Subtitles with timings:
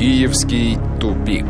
[0.00, 1.44] Киевский тупик.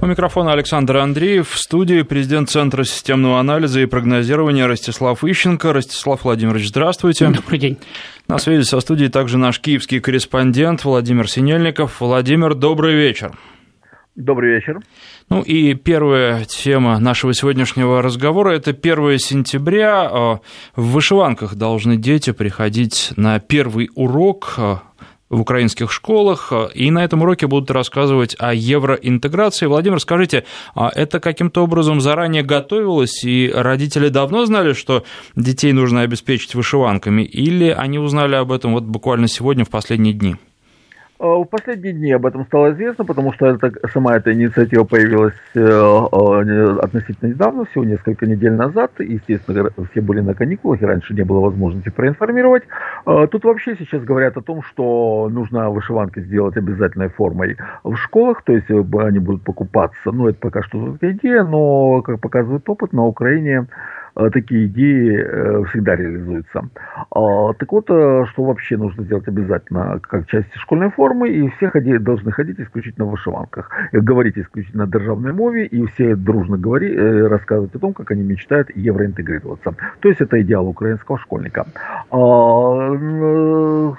[0.00, 1.50] У микрофона Александр Андреев.
[1.50, 5.74] В студии президент Центра системного анализа и прогнозирования Ростислав Ищенко.
[5.74, 7.28] Ростислав Владимирович, здравствуйте.
[7.28, 7.76] Добрый день.
[8.28, 12.00] На связи со студией также наш киевский корреспондент Владимир Синельников.
[12.00, 13.38] Владимир, добрый вечер.
[14.14, 14.80] Добрый вечер.
[15.28, 20.08] Ну и первая тема нашего сегодняшнего разговора– это 1 сентября.
[20.08, 20.40] В
[20.76, 24.58] вышиванках должны дети приходить на первый урок
[25.36, 29.66] в украинских школах, и на этом уроке будут рассказывать о евроинтеграции.
[29.66, 30.44] Владимир, скажите,
[30.74, 35.04] а это каким-то образом заранее готовилось, и родители давно знали, что
[35.36, 40.36] детей нужно обеспечить вышиванками, или они узнали об этом вот буквально сегодня, в последние дни?
[41.18, 45.34] А, в последние дни об этом стало известно, потому что это, сама эта инициатива появилась
[45.54, 48.92] э, э, относительно недавно, всего несколько недель назад.
[48.98, 52.64] Естественно, все были на каникулах, и раньше не было возможности проинформировать.
[53.06, 58.42] А, тут вообще сейчас говорят о том, что нужно вышиванки сделать обязательной формой в школах,
[58.42, 60.12] то есть э, они будут покупаться.
[60.12, 65.64] Ну, это пока что идея, но, как показывает опыт, на Украине Э, такие идеи э,
[65.66, 66.68] всегда реализуются.
[67.10, 71.68] А, так вот, э, что вообще нужно сделать обязательно как часть школьной формы, и все
[71.68, 76.96] ходи, должны ходить исключительно в вышиванках, говорить исключительно на державной мове, и все дружно говори,
[77.26, 79.74] рассказывать о том, как они мечтают евроинтегрироваться.
[80.00, 81.66] То есть это идеал украинского школьника.
[82.10, 82.94] А,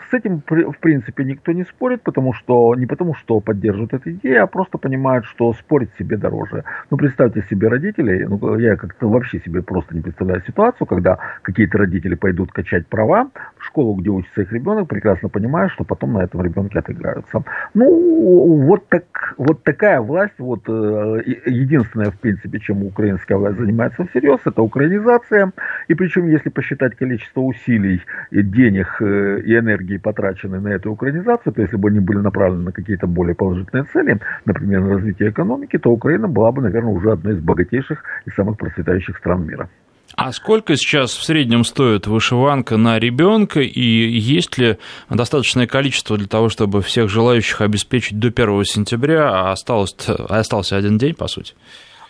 [0.09, 4.43] с этим, в принципе, никто не спорит, потому что не потому, что поддерживают эту идею,
[4.43, 6.63] а просто понимают, что спорить себе дороже.
[6.89, 11.77] Ну, представьте себе родителей, ну, я как-то вообще себе просто не представляю ситуацию, когда какие-то
[11.77, 16.23] родители пойдут качать права в школу, где учится их ребенок, прекрасно понимая, что потом на
[16.23, 17.43] этом ребенке отыграются.
[17.73, 19.03] Ну, вот, так,
[19.37, 25.51] вот такая власть, вот э, единственное, в принципе, чем украинская власть занимается всерьез, это украинизация.
[25.89, 31.61] И причем, если посчитать количество усилий, денег э, и энергии, потраченные на эту украинизацию, то
[31.61, 35.91] если бы они были направлены на какие-то более положительные цели, например, на развитие экономики, то
[35.91, 39.69] Украина была бы, наверное, уже одной из богатейших и самых процветающих стран мира.
[40.15, 44.77] А сколько сейчас в среднем стоит вышиванка на ребенка и есть ли
[45.09, 50.97] достаточное количество для того, чтобы всех желающих обеспечить до 1 сентября, а осталось, остался один
[50.97, 51.53] день, по сути?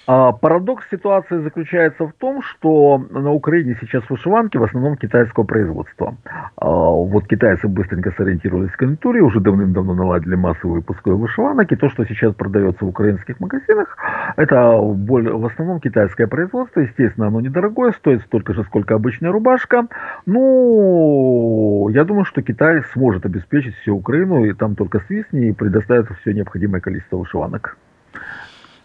[0.08, 6.16] А, парадокс ситуации заключается в том, что на Украине сейчас вышиванки в основном китайского производства.
[6.56, 11.90] А, вот китайцы быстренько сориентировались в конъюнктуре, уже давным-давно наладили массовый выпуск вышиванок, и то,
[11.90, 13.98] что сейчас продается в украинских магазинах,
[14.38, 16.80] это в основном китайское производство.
[16.80, 19.88] Естественно, оно недорогое, стоит столько же, сколько обычная рубашка.
[20.26, 26.08] Ну, я думаю, что Китай сможет обеспечить всю Украину, и там только свистни и предоставит
[26.22, 27.76] все необходимое количество вышиванок.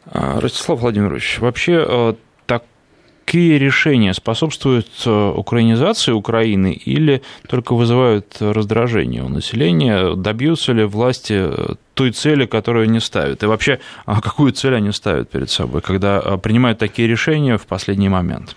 [0.06, 2.14] А, Ростислав Владимирович, вообще э,
[2.46, 10.14] такие решения способствуют э, украинизации Украины или только вызывают раздражение у населения?
[10.16, 13.42] Добьются ли власти э, той цели, которую они ставят?
[13.42, 18.08] И вообще, а какую цель они ставят перед собой, когда принимают такие решения в последний
[18.08, 18.56] момент?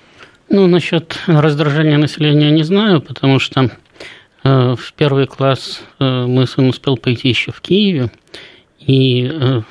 [0.50, 3.72] Ну, насчет раздражения населения не знаю, потому что
[4.44, 8.12] в первый класс мой сын успел пойти еще в Киеве,
[8.86, 9.62] и э,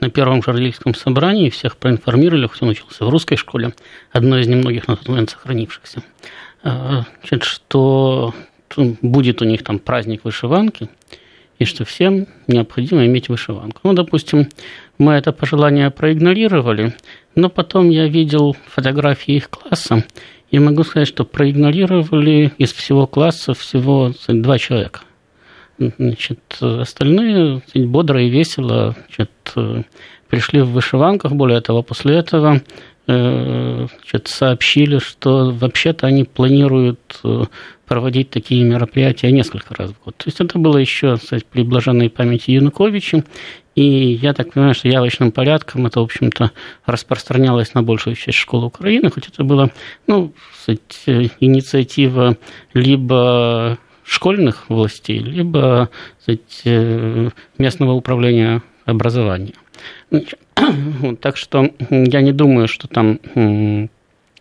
[0.00, 3.74] на первом журналистском собрании всех проинформировали, он учился в русской школе,
[4.12, 6.02] одной из немногих на тот момент сохранившихся,
[6.64, 8.34] э, значит, что
[9.02, 10.88] будет у них там праздник вышиванки,
[11.58, 13.80] и что всем необходимо иметь вышиванку.
[13.84, 14.48] Ну, допустим,
[14.98, 16.94] мы это пожелание проигнорировали,
[17.34, 20.04] но потом я видел фотографии их класса,
[20.50, 25.02] и могу сказать, что проигнорировали из всего класса всего два человека–
[25.98, 29.30] Значит, остальные бодро и весело значит,
[30.28, 31.32] пришли в вышиванках.
[31.32, 32.62] Более того, после этого
[33.06, 37.44] э, значит, сообщили, что вообще-то они планируют э,
[37.86, 40.16] проводить такие мероприятия несколько раз в год.
[40.16, 43.24] То есть это было еще кстати, при блаженной памяти Януковича,
[43.74, 43.84] и
[44.22, 46.52] я так понимаю, что явочным порядком это, в общем-то,
[46.86, 49.70] распространялось на большую часть школ Украины, хоть это была
[50.06, 52.38] ну, кстати, инициатива
[52.72, 55.90] либо школьных властей, либо
[56.20, 59.54] сказать, э, местного управления образования.
[61.20, 63.18] Так что я не думаю, что там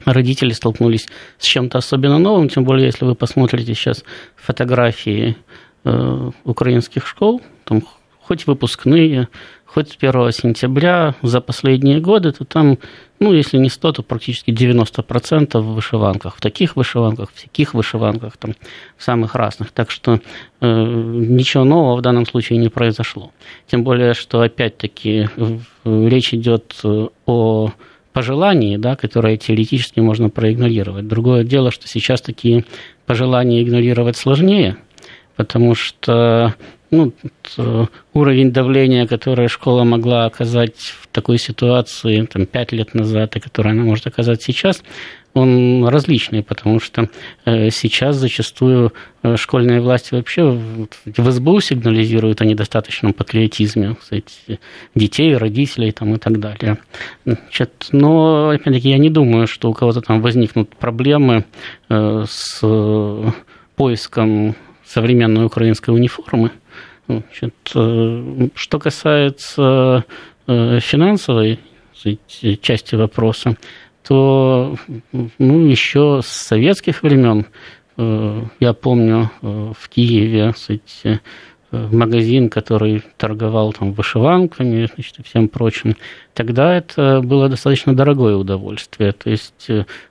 [0.06, 1.08] родители столкнулись
[1.38, 4.04] с чем-то особенно новым, тем более, если вы посмотрите сейчас
[4.36, 5.36] фотографии
[5.84, 7.84] э, украинских школ, там
[8.20, 9.30] хоть выпускные,
[9.74, 12.78] хоть с 1 сентября за последние годы, то там,
[13.20, 16.36] ну, если не 100, то практически 90% в вышиванках.
[16.36, 18.54] В таких вышиванках, в таких вышиванках, там,
[18.98, 19.72] в самых разных.
[19.72, 20.20] Так что
[20.60, 23.32] э, ничего нового в данном случае не произошло.
[23.68, 25.30] Тем более, что, опять-таки,
[25.86, 27.72] речь идет э, о
[28.12, 31.08] пожелании, да, которые теоретически можно проигнорировать.
[31.08, 32.66] Другое дело, что сейчас такие
[33.06, 34.76] пожелания игнорировать сложнее,
[35.38, 36.56] потому что
[36.92, 37.14] ну,
[38.14, 43.72] уровень давления, которое школа могла оказать в такой ситуации там, 5 лет назад, и который
[43.72, 44.84] она может оказать сейчас,
[45.34, 47.10] он различный, потому что
[47.46, 48.94] э, сейчас зачастую
[49.24, 54.60] э, школьные власти вообще в СБУ сигнализируют о недостаточном патриотизме кстати,
[54.94, 56.80] детей, родителей там, и так далее.
[57.24, 61.46] Значит, но, опять-таки, я не думаю, что у кого-то там возникнут проблемы
[61.90, 62.62] э, с
[63.78, 64.56] поиском
[64.86, 66.52] современной украинской униформы.
[67.12, 67.54] Значит,
[68.56, 70.06] что касается
[70.48, 71.60] финансовой
[72.62, 73.56] части вопроса,
[74.04, 74.76] то
[75.38, 77.46] ну, еще с советских времен,
[77.98, 81.20] э, я помню, э, в Киеве кстати, э,
[81.72, 85.96] магазин, который торговал там вышиванками значит, и всем прочим,
[86.34, 89.12] тогда это было достаточно дорогое удовольствие.
[89.14, 89.68] То есть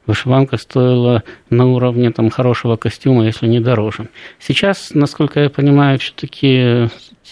[0.07, 4.09] вышиванка стоила на уровне там, хорошего костюма, если не дороже.
[4.39, 6.89] Сейчас, насколько я понимаю, все-таки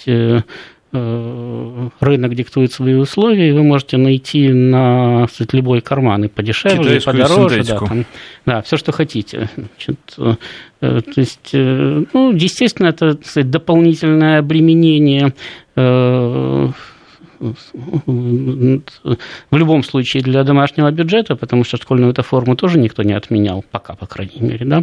[0.07, 0.41] Э,
[0.91, 7.01] рынок диктует свои условия, и вы можете найти на сказать, любой карман и подешевле, и
[7.01, 7.63] подороже.
[7.65, 8.05] Да, там,
[8.47, 9.51] да, все, что хотите.
[9.57, 9.99] Значит,
[10.81, 15.35] э, то есть, э, ну, естественно, это сказать, дополнительное обременение
[17.41, 23.65] в любом случае для домашнего бюджета, потому что школьную эту форму тоже никто не отменял,
[23.71, 24.83] пока, по крайней мере, да.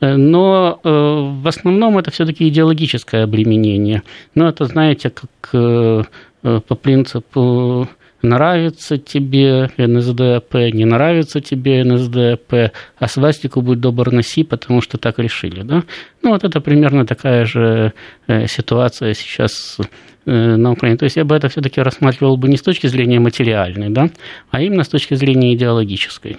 [0.00, 4.02] Но э, в основном это все-таки идеологическое обременение.
[4.34, 6.02] Но это, знаете, как э,
[6.42, 7.88] по принципу
[8.22, 15.18] нравится тебе НСДАП, не нравится тебе НСДАП, а свастику будь добр носи, потому что так
[15.18, 15.62] решили.
[15.62, 15.82] Да?
[16.22, 17.92] Ну, вот это примерно такая же
[18.26, 19.84] э, ситуация сейчас Э,
[20.24, 20.98] на Украине.
[20.98, 24.10] То есть я бы это все-таки рассматривал бы не с точки зрения материальной, да,
[24.50, 26.38] а именно с точки зрения идеологической.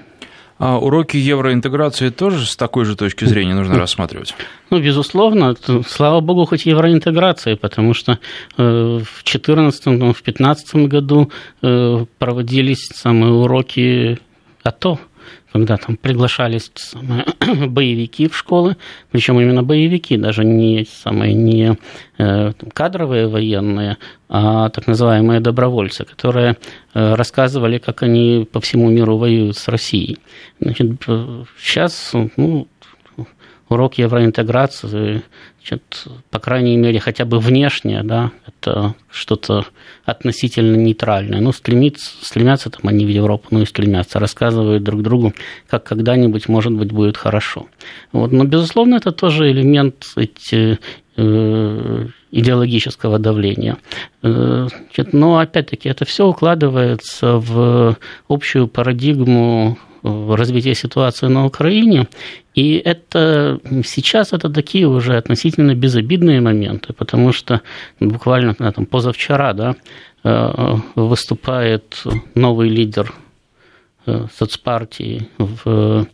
[0.60, 4.36] А уроки евроинтеграции тоже с такой же точки зрения нужно рассматривать?
[4.70, 5.56] Ну, безусловно.
[5.88, 8.20] Слава богу, хоть евроинтеграции, потому что
[8.58, 11.32] э, в 2014 в 2015 году
[11.62, 14.20] э, проводились самые уроки
[14.64, 15.00] АТО
[15.54, 17.26] когда там приглашались самые
[17.68, 18.76] боевики в школы,
[19.12, 21.78] причем именно боевики, даже не самые не
[22.18, 23.98] э, кадровые военные,
[24.30, 26.58] а так называемые добровольцы, которые
[26.96, 30.18] э, рассказывали, как они по всему миру воюют с Россией.
[30.60, 30.88] Значит,
[31.60, 32.68] сейчас ну,
[33.74, 35.24] урок евроинтеграции,
[35.58, 39.66] значит, по крайней мере, хотя бы внешне, да, это что-то
[40.06, 41.40] относительно нейтральное.
[41.40, 45.34] Ну, стремится, стремятся там они в Европу, ну и стремятся, рассказывают друг другу,
[45.68, 47.68] как когда-нибудь, может быть, будет хорошо.
[48.12, 48.32] Вот.
[48.32, 50.80] Но, безусловно, это тоже элемент эти,
[51.18, 53.78] э, идеологического давления.
[54.24, 54.68] Э,
[55.12, 57.98] но, опять-таки, это все укладывается в
[58.28, 62.08] общую парадигму развития ситуации на Украине.
[62.56, 67.62] И это сейчас это такие уже относительно безобидные моменты, потому что
[68.00, 69.76] буквально там, позавчера да,
[70.24, 72.04] э, выступает
[72.36, 73.14] новый лидер
[74.06, 76.08] э, соцпартии в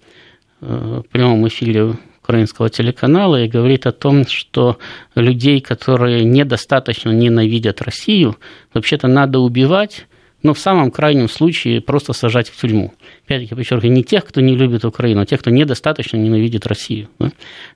[0.62, 1.96] э, прямом эфире
[2.30, 4.78] украинского телеканала и говорит о том, что
[5.16, 8.38] людей, которые недостаточно ненавидят Россию,
[8.72, 10.06] вообще-то надо убивать,
[10.44, 12.94] но в самом крайнем случае просто сажать в тюрьму.
[13.26, 17.08] Опять-таки, подчеркиваю, не тех, кто не любит Украину, а тех, кто недостаточно ненавидит Россию.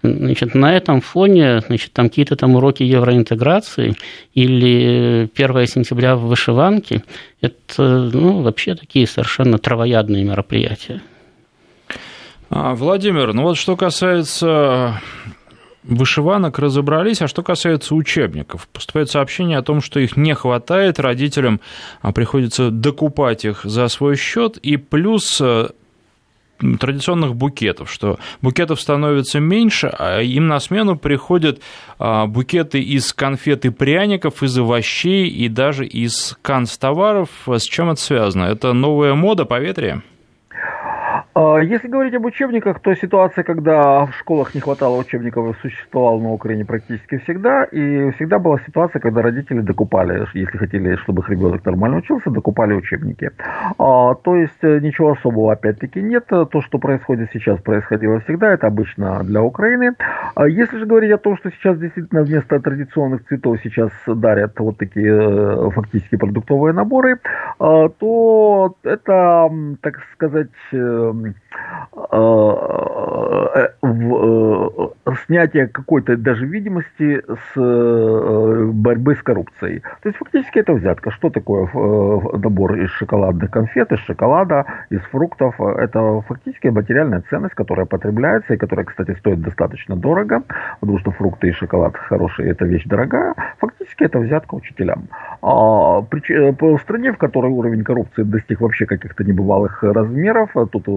[0.04, 3.96] Значит, на этом фоне значит, там какие-то там уроки евроинтеграции
[4.36, 7.04] или 1 сентября в вышиванке–
[7.42, 11.02] это ну, вообще такие совершенно травоядные мероприятия.
[12.56, 15.02] А, Владимир, ну вот что касается
[15.84, 17.22] вышиванок разобрались.
[17.24, 21.62] А что касается учебников, поступает сообщение о том, что их не хватает, родителям
[22.04, 25.70] а, приходится докупать их за свой счет, и плюс э,
[26.80, 31.60] традиционных букетов, что букетов становится меньше, а им на смену приходят
[31.98, 37.30] а, букеты из конфет и пряников, из овощей и даже из канцтоваров.
[37.48, 38.44] С чем это связано?
[38.44, 39.96] Это новая мода поветрия?
[39.96, 40.13] А,
[41.36, 46.64] если говорить об учебниках, то ситуация, когда в школах не хватало учебников, существовала на Украине
[46.64, 47.64] практически всегда.
[47.64, 52.74] И всегда была ситуация, когда родители докупали, если хотели, чтобы их ребенок нормально учился, докупали
[52.74, 53.32] учебники.
[53.80, 56.28] А, то есть э, ничего особого опять-таки нет.
[56.28, 58.54] То, что происходит сейчас, происходило всегда.
[58.54, 59.96] Это обычно для Украины.
[60.36, 64.78] А если же говорить о том, что сейчас действительно вместо традиционных цветов сейчас дарят вот
[64.78, 67.20] такие э, фактически продуктовые наборы,
[67.58, 69.50] а, то это,
[69.82, 70.52] так сказать,
[71.26, 71.34] э,
[71.96, 72.93] Э, э,
[73.82, 74.94] в,
[75.26, 77.22] снятие какой-то даже видимости
[77.54, 79.82] с борьбы с коррупцией.
[80.02, 81.12] То есть фактически это взятка.
[81.12, 81.68] Что такое
[82.38, 85.60] набор из шоколадных конфет, из шоколада, из фруктов?
[85.60, 90.44] Это фактически материальная ценность, которая потребляется и которая, кстати, стоит достаточно дорого,
[90.80, 93.34] потому что фрукты и шоколад хорошие, это вещь дорогая.
[93.60, 95.08] Фактически это взятка учителям.
[95.42, 100.88] А, в стране, в которой уровень коррупции достиг вообще каких-то небывалых размеров, тут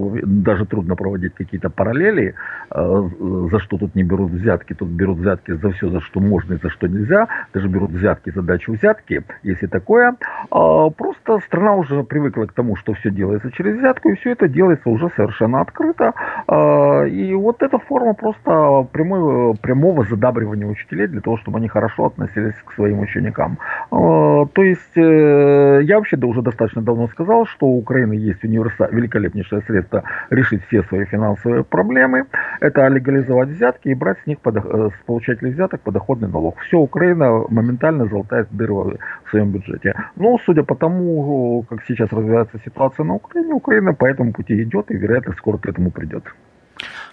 [0.45, 2.26] даже трудно проводить какие-то параллели,
[2.71, 3.09] э,
[3.51, 4.75] за что тут не берут взятки.
[4.75, 7.29] Тут берут взятки за все, за что можно и за что нельзя.
[7.55, 10.17] Даже берут взятки за дачу взятки, если такое.
[10.51, 14.49] А, просто страна уже привыкла к тому, что все делается через взятку, и все это
[14.49, 16.13] делается уже совершенно открыто.
[16.47, 22.07] А, и вот эта форма просто прямой, прямого задабривания учителей для того, чтобы они хорошо
[22.07, 23.59] относились к своим ученикам.
[23.91, 28.89] А, то есть э, я вообще уже достаточно давно сказал, что у Украины есть универса...
[28.91, 32.16] великолепнейшее средство решить все свои финансовые проблемы.
[32.61, 34.57] Это легализовать взятки и брать с них, под...
[34.57, 36.59] Э, с получателей взяток подоходный налог.
[36.61, 39.95] Все, Украина моментально золотает дыры в своем бюджете.
[40.17, 44.91] Но, судя по тому, как сейчас развивается ситуация на Украине, Украина по этому пути идет
[44.91, 46.25] и, вероятно, скоро к этому придет.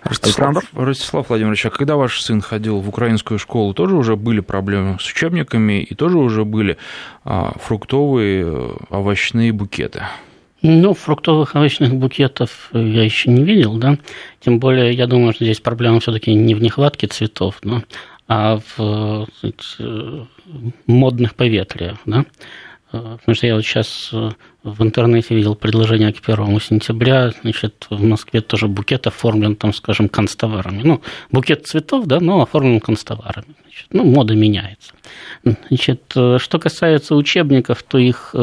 [0.03, 4.97] Ростислав, Ростислав Владимирович, а когда ваш сын ходил в украинскую школу, тоже уже были проблемы
[4.99, 6.77] с учебниками и тоже уже были
[7.23, 10.03] а, фруктовые, э, овощные букеты?
[10.65, 13.97] Ну, фруктовых овощных букетов я еще не видел, да.
[14.39, 17.83] Тем более, я думаю, что здесь проблема все-таки не в нехватке цветов, да,
[18.29, 19.77] а в сказать,
[20.87, 22.25] модных поветриях, да.
[22.93, 24.31] Э, потому что я вот сейчас э,
[24.63, 30.09] в интернете видел предложение к первому сентября, значит, в Москве тоже букет оформлен, там, скажем,
[30.09, 30.81] констоварами.
[30.83, 31.01] Ну,
[31.31, 33.55] букет цветов, да, но оформлен констоварами.
[33.63, 34.93] Значит, ну, мода меняется.
[35.43, 38.33] Значит, э, что касается учебников, то их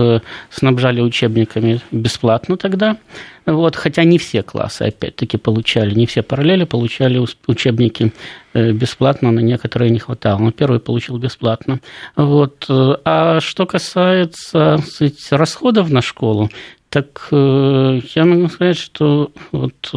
[0.50, 2.98] снабжали учебниками бесплатно тогда.
[3.46, 8.12] Вот, хотя не все классы, опять-таки, получали, не все параллели получали учебники
[8.52, 10.38] э, бесплатно, на некоторые не хватало.
[10.38, 11.80] Но первый получил бесплатно.
[12.16, 12.66] Вот.
[12.68, 16.50] Э, а что касается сказать, расходов на школу,
[16.88, 19.94] так э, я могу сказать, что вот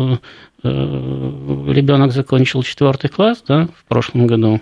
[0.63, 4.61] ребенок закончил четвертый класс да, в прошлом году,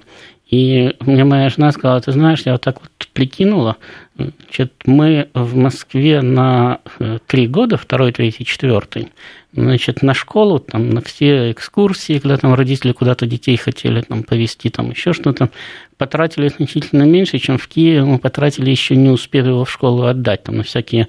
[0.52, 3.78] и мне моя жена сказала, ты знаешь, я вот так вот прикинула,
[4.18, 9.14] значит, мы в Москве на э, три года, второй, третий, четвертый,
[9.54, 14.70] значит, на школу, там, на все экскурсии, когда там родители куда-то детей хотели там повезти,
[14.70, 15.52] там еще что-то,
[15.98, 20.44] потратили значительно меньше, чем в Киеве мы потратили, еще не успев его в школу отдать,
[20.44, 21.08] там, на всякие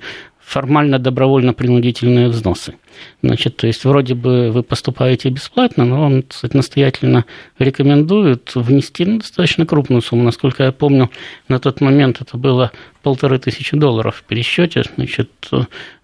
[0.52, 2.74] формально добровольно-принудительные взносы.
[3.22, 7.24] Значит, то есть вроде бы вы поступаете бесплатно, но он кстати, настоятельно
[7.58, 10.24] рекомендует внести ну, достаточно крупную сумму.
[10.24, 11.10] Насколько я помню,
[11.48, 12.70] на тот момент это было
[13.02, 15.30] полторы тысячи долларов в пересчете, значит,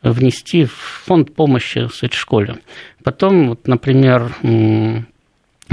[0.02, 2.56] внести в фонд помощи кстати, школе.
[3.04, 4.32] Потом, вот, например,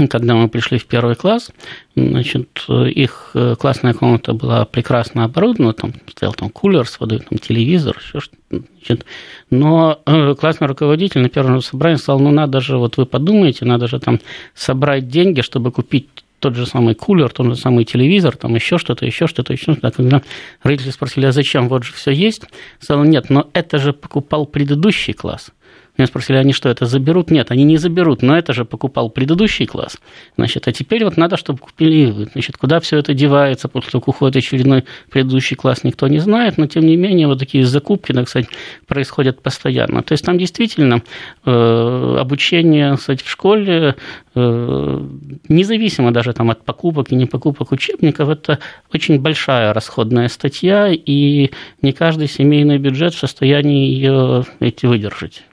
[0.08, 1.50] когда мы пришли в первый класс,
[1.94, 7.38] значит, их э, классная комната была прекрасно оборудована, там стоял там кулер с водой, там
[7.38, 9.04] телевизор, еще что-то.
[9.50, 13.86] но э, классный руководитель на первом собрании сказал, ну надо же, вот вы подумайте, надо
[13.86, 14.20] же там
[14.54, 19.06] собрать деньги, чтобы купить тот же самый кулер, тот же самый телевизор, там еще что-то,
[19.06, 19.90] еще что-то, еще что-то.
[19.90, 20.22] Когда
[20.62, 22.42] родители спросили, а зачем, вот же все есть,
[22.78, 25.50] сказал, нет, но это же покупал предыдущий класс.
[25.96, 27.30] Меня спросили, они что, это заберут?
[27.30, 29.98] Нет, они не заберут, но это же покупал предыдущий класс.
[30.36, 32.28] Значит, а теперь вот надо, чтобы купили.
[32.32, 36.84] Значит, куда все это девается, как уходит очередной предыдущий класс, никто не знает, но тем
[36.84, 38.48] не менее вот такие закупки, так сказать,
[38.86, 40.02] происходят постоянно.
[40.02, 41.02] То есть там действительно
[41.44, 43.96] э, обучение, кстати, в школе,
[44.34, 45.06] э,
[45.48, 48.58] независимо даже там от покупок и не покупок учебников, это
[48.92, 51.50] очень большая расходная статья, и
[51.80, 55.44] не каждый семейный бюджет в состоянии ее эти выдержать.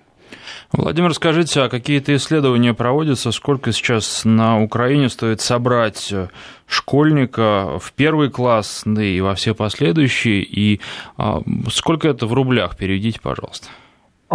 [0.74, 3.32] Владимир, скажите, а какие-то исследования проводятся?
[3.32, 6.30] Сколько сейчас на Украине стоит собрать э,
[6.66, 10.42] школьника в первый класс, да и во все последующие?
[10.42, 10.82] И
[11.16, 12.76] а, сколько это в рублях?
[12.76, 13.68] Переведите, пожалуйста.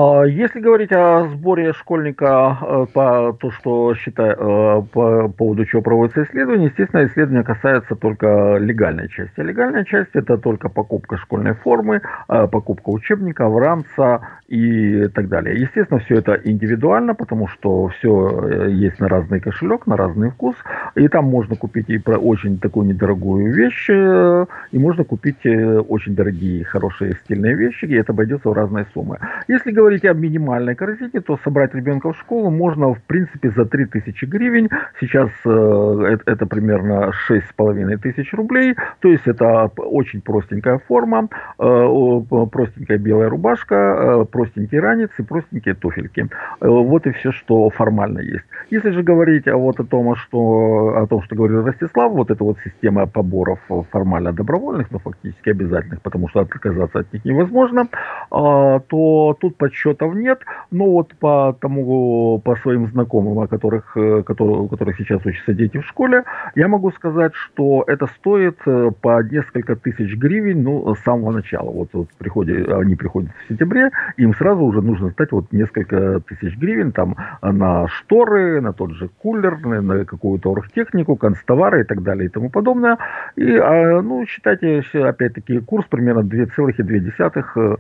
[0.00, 5.83] А если говорить о сборе школьника э, по то, что считаю, э, по поводу чего
[5.83, 9.40] проводится исследование, естественно, исследование касается только легальной части.
[9.40, 15.61] Легальная часть это только покупка школьной формы, э, покупка учебника, ранца и так далее.
[15.61, 20.55] Естественно, все это индивидуально, потому что все есть на разный кошелек, на разный вкус,
[20.95, 26.64] и там можно купить и про очень такую недорогую вещь, и можно купить очень дорогие,
[26.64, 29.19] хорошие стильные вещи, и это обойдется в разные суммы.
[29.49, 33.64] Если говорить говорите о минимальной корзине, то собрать ребенка в школу можно, в принципе, за
[33.64, 34.68] 3000 гривен.
[35.00, 38.76] Сейчас э, это примерно 6,5 тысяч рублей.
[39.00, 41.28] То есть это очень простенькая форма,
[41.59, 42.21] э,
[42.52, 46.28] простенькая белая рубашка, э, простенький ранец и простенькие туфельки.
[46.61, 48.45] Вот и все, что формально есть.
[48.71, 52.59] Если же говорить вот о том, что, о том, что говорил Ростислав, вот эта вот
[52.62, 53.59] система поборов
[53.90, 57.88] формально добровольных, но фактически обязательных, потому что отказаться от них невозможно,
[58.30, 60.40] а, то тут подсчетов нет.
[60.70, 65.54] Но вот по тому, по своим знакомым, о которых, э, которые, у которых сейчас учатся
[65.54, 70.94] дети в школе, я могу сказать, что это стоит э, по несколько тысяч гривен, ну,
[70.94, 71.70] с самого начала.
[71.70, 76.56] Вот, вот приходят, они приходят в сентябре, им сразу уже нужно сдать вот несколько тысяч
[76.58, 82.26] гривен там на шторы, на тот же кулер, на какую-то оргтехнику, констовары и так далее
[82.26, 82.99] и тому подобное.
[83.37, 87.78] И, а, ну, считайте, опять-таки, курс примерно 2,2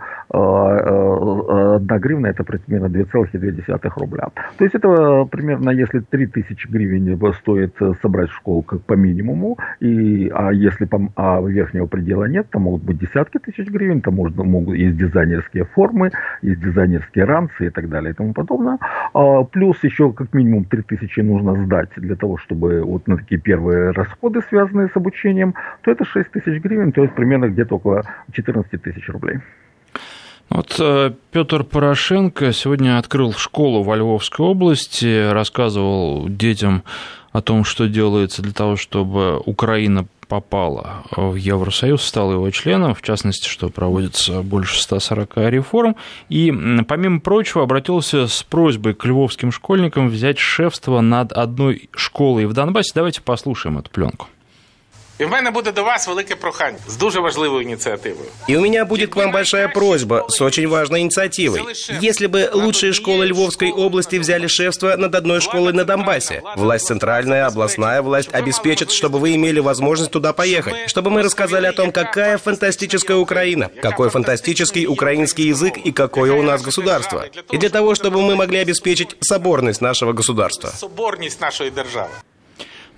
[1.78, 4.28] 1 гривна это примерно 2,2 рубля.
[4.56, 10.52] То есть это примерно, если 3000 гривен стоит собрать школу как по минимуму, и, а
[10.52, 14.76] если по, а верхнего предела нет, там могут быть десятки тысяч гривен, там можно, могут,
[14.76, 16.10] есть дизайнерские формы,
[16.42, 18.78] есть дизайнерские ранцы и так далее и тому подобное.
[19.14, 23.90] А, плюс еще как минимум 3000 нужно сдать для того, чтобы вот на такие первые
[23.90, 28.82] расходы, связанные с обучением, то это 6 тысяч гривен, то есть примерно где-то около 14
[28.82, 29.38] тысяч рублей.
[30.50, 36.84] Вот э, Петр Порошенко сегодня открыл школу во Львовской области, рассказывал детям
[37.32, 43.02] о том, что делается для того, чтобы Украина попала в Евросоюз, стала его членом, в
[43.02, 45.96] частности, что проводится больше 140 реформ,
[46.28, 46.52] и,
[46.86, 52.92] помимо прочего, обратился с просьбой к львовским школьникам взять шефство над одной школой в Донбассе.
[52.94, 54.28] Давайте послушаем эту пленку.
[55.18, 58.26] И в мене буде до вас велике прохання с дуже важливой инициативой.
[58.48, 61.62] И у меня будет к вам большая просьба с очень важной инициативой.
[62.00, 67.46] Если бы лучшие школы Львовской области взяли шефство над одной школой на Донбассе, власть центральная,
[67.46, 72.38] областная власть обеспечит, чтобы вы имели возможность туда поехать, чтобы мы рассказали о том, какая
[72.38, 77.24] фантастическая Украина, какой фантастический украинский язык и какое у нас государство.
[77.50, 80.70] И для того, чтобы мы могли обеспечить соборность нашего государства.
[80.70, 82.10] Соборность нашей державы.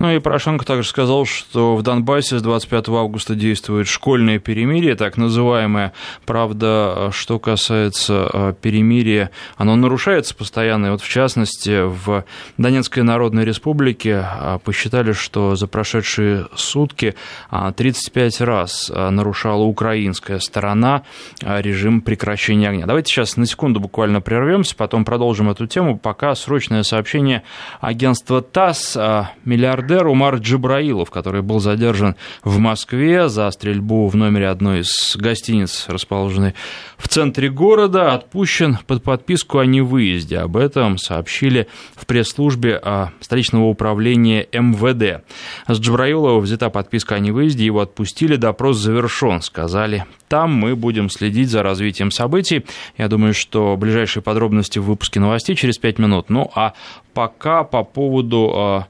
[0.00, 5.19] Ну и Порошенко также сказал, что в Донбассе с 25 августа действует школьное перемирие, так
[5.19, 5.92] называемое.
[6.25, 10.87] Правда, что касается э, перемирия, оно нарушается постоянно.
[10.87, 12.25] И вот в частности, в
[12.57, 17.14] Донецкой Народной Республике э, посчитали, что за прошедшие сутки
[17.50, 21.02] 35 э, раз нарушала украинская сторона
[21.42, 22.87] режим прекращения огня.
[22.87, 25.99] Давайте сейчас на секунду буквально прервемся, потом продолжим эту тему.
[25.99, 27.43] Пока срочное сообщение
[27.82, 28.97] агентства ТАСС.
[29.45, 35.17] Миллиард миллиардер Умар Джабраилов, который был задержан в Москве за стрельбу в номере одной из
[35.17, 36.55] гостиниц, расположенной
[36.97, 40.39] в центре города, отпущен под подписку о невыезде.
[40.39, 42.81] Об этом сообщили в пресс-службе
[43.21, 45.25] столичного управления МВД.
[45.67, 50.05] С Джабраилова взята подписка о невыезде, его отпустили, допрос завершен, сказали.
[50.29, 52.65] Там мы будем следить за развитием событий.
[52.97, 56.31] Я думаю, что ближайшие подробности в выпуске новостей через пять минут.
[56.31, 56.75] Ну а
[57.15, 58.87] пока по поводу а,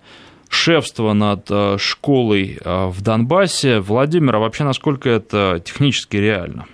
[0.51, 3.81] шефство над э, школой э, в Донбассе.
[3.81, 6.67] Владимир, а вообще насколько это технически реально?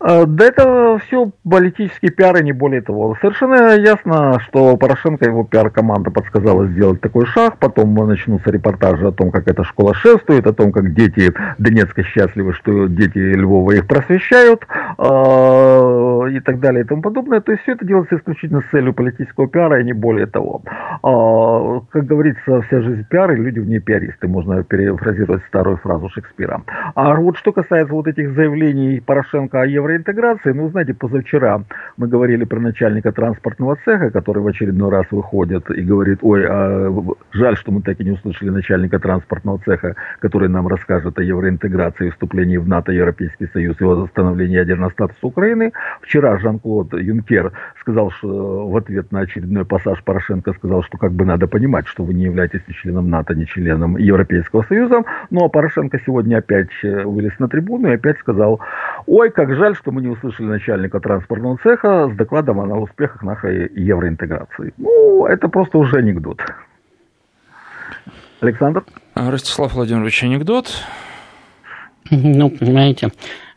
[0.00, 3.16] А, да это все политический пиар и не более того.
[3.20, 9.30] Совершенно ясно, что Порошенко его пиар-команда подсказала сделать такой шаг, потом начнутся репортажи о том,
[9.30, 14.66] как эта школа шествует, о том, как дети Донецка счастливы, что дети Львова их просвещают
[14.98, 17.40] а, и так далее и тому подобное.
[17.40, 20.62] То есть все это делается исключительно с целью политического пиара и не более того.
[21.02, 26.08] А, как говорится, вся жизнь пиар, и люди в ней пиаристы, можно перефразировать старую фразу
[26.08, 26.62] Шекспира.
[26.94, 31.62] А вот что касается вот этих заявлений Порошенко о евроинтеграции, ну, знаете, позавчера
[31.96, 36.92] мы говорили про начальника транспортного цеха, который в очередной раз выходит и говорит, ой, а
[37.32, 42.10] жаль, что мы так и не услышали начальника транспортного цеха, который нам расскажет о евроинтеграции,
[42.10, 45.72] вступлении в НАТО, Европейский Союз и восстановлении ядерного статуса Украины.
[46.02, 51.24] Вчера Жан-Клод Юнкер сказал, что в ответ на очередной пассаж Порошенко сказал, что как бы
[51.24, 55.02] надо понимать, что вы не являетесь ни членом НАТО, ни членом Европейского Союза.
[55.30, 58.60] Ну, а Порошенко сегодня опять э, вылез на трибуну и опять сказал,
[59.06, 63.70] ой, как жаль, что мы не услышали начальника транспортного цеха с докладом о успехах нашей
[63.74, 64.72] евроинтеграции.
[64.78, 66.40] Ну, это просто уже анекдот.
[68.40, 68.84] Александр?
[69.14, 70.84] Ростислав Владимирович, анекдот?
[72.10, 73.10] Ну, понимаете,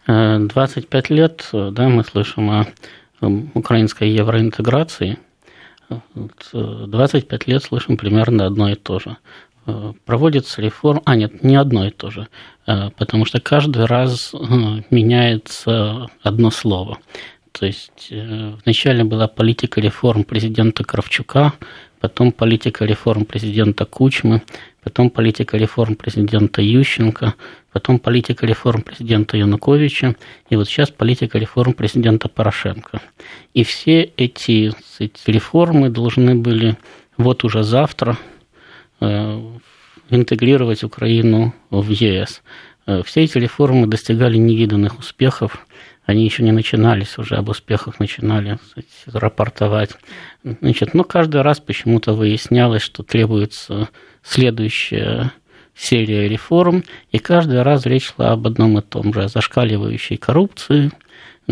[0.07, 2.65] 25 э, лет, да, мы слышим о
[3.53, 5.17] украинской евроинтеграции.
[6.13, 9.17] 25 лет слышим примерно одно и то же.
[9.67, 12.27] Э, проводится реформа, а нет, не одно и то же,
[12.65, 14.37] э, потому что каждый раз э,
[14.89, 16.97] меняется одно слово.
[17.51, 21.53] То есть вначале была политика реформ президента Кравчука,
[21.99, 24.41] потом политика реформ президента Кучмы,
[24.81, 27.35] потом политика реформ президента Ющенко,
[27.73, 30.15] потом политика реформ президента Януковича,
[30.49, 33.01] и вот сейчас политика реформ президента Порошенко.
[33.53, 36.77] И все эти, эти реформы должны были
[37.17, 38.17] вот уже завтра
[40.09, 42.41] интегрировать Украину в ЕС.
[42.85, 45.65] Э, все эти реформы достигали невиданных успехов
[46.05, 49.91] они еще не начинались, уже об успехах начинали сказать, рапортовать.
[50.43, 53.89] Значит, но каждый раз почему-то выяснялось, что требуется
[54.23, 55.31] следующая
[55.75, 60.91] серия реформ, и каждый раз речь шла об одном и том же, о зашкаливающей коррупции,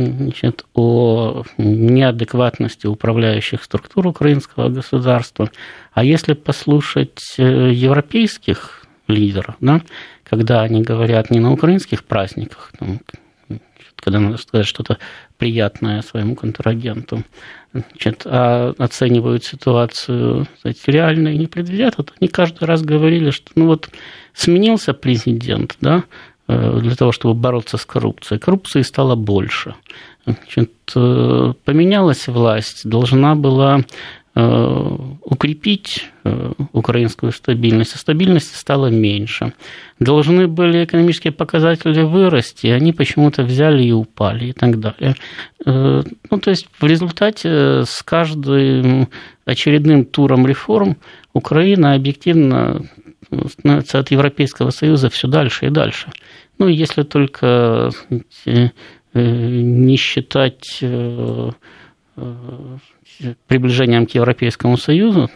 [0.05, 5.49] значит, о неадекватности управляющих структур украинского государства.
[5.93, 9.81] А если послушать э, европейских лидеров, да,
[10.23, 12.99] когда они говорят не на украинских праздниках, там,
[13.95, 14.97] когда надо сказать что-то
[15.37, 17.23] приятное своему контрагенту,
[17.73, 23.51] значит, а оценивают ситуацию кстати, реально и не предвидят, вот они каждый раз говорили, что
[23.55, 23.89] ну вот
[24.33, 26.03] сменился президент, да,
[26.49, 28.39] для того, чтобы бороться с коррупцией.
[28.39, 29.75] Коррупции стало больше.
[30.25, 33.83] Значит, э, поменялась власть, должна была
[34.35, 39.53] Э, укрепить э, украинскую стабильность, а стабильности стало меньше.
[39.99, 45.15] Должны были экономические показатели вырасти, они почему-то взяли и упали и так далее.
[45.65, 49.09] Э, ну, то есть в результате с каждым
[49.45, 50.95] очередным туром реформ
[51.33, 52.85] Украина объективно
[53.47, 56.11] становится от Европейского Союза все дальше и дальше.
[56.57, 57.91] Ну, если только
[59.13, 60.83] не считать
[63.47, 65.29] приближением к Европейскому Союзу,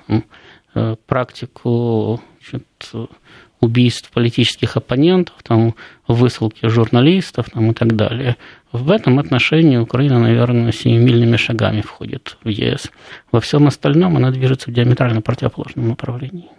[0.76, 2.66] э, практику значит,
[3.62, 5.76] убийств политических оппонентов, там,
[6.08, 8.38] высылки журналистов там, и так далее.
[8.72, 12.92] В этом отношении Украина, наверное, семимильными шагами входит в ЕС.
[13.32, 16.50] Во всем остальном она движется в диаметрально противоположном направлении.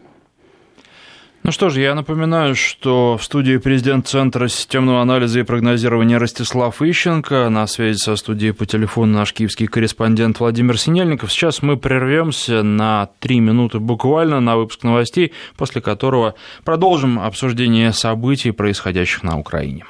[1.47, 6.81] Ну что ж, я напоминаю, что в студии президент Центра системного анализа и прогнозирования Ростислав
[6.81, 11.31] Ищенко, на связи со студией по телефону наш киевский корреспондент Владимир Синельников.
[11.31, 18.51] Сейчас мы прервемся на три минуты буквально на выпуск новостей, после которого продолжим обсуждение событий,
[18.51, 19.85] происходящих на Украине.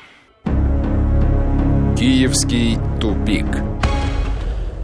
[1.96, 3.46] Киевский тупик.